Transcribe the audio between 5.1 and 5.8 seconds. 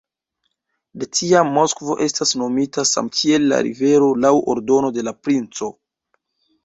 la princo.